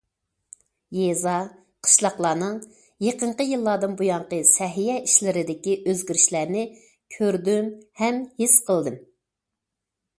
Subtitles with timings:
[0.99, 1.33] يېزا،
[1.87, 2.55] قىشلاقلارنىڭ
[3.07, 6.65] يېقىنقى يىللاردىن بۇيانقى سەھىيە ئىشلىرىدىكى ئۆزگىرىشلەرنى
[7.17, 7.71] كۆردۈم
[8.03, 8.99] ھەم ھېس قىلدىم.